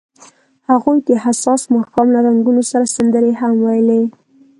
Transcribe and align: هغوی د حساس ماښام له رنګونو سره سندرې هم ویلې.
هغوی 0.69 0.97
د 1.07 1.09
حساس 1.25 1.61
ماښام 1.75 2.07
له 2.15 2.19
رنګونو 2.27 2.61
سره 2.71 2.85
سندرې 2.95 3.33
هم 3.39 3.53
ویلې. 3.65 4.03